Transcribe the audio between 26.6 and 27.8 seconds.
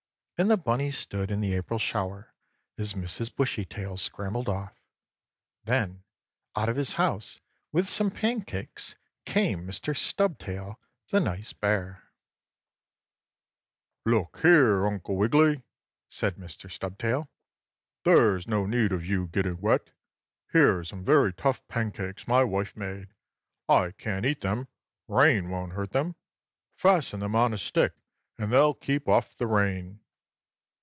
Fasten them on a